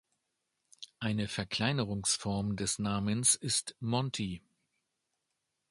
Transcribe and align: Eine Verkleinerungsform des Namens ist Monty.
Eine 0.97 1.27
Verkleinerungsform 1.27 2.55
des 2.55 2.79
Namens 2.79 3.35
ist 3.35 3.75
Monty. 3.79 4.41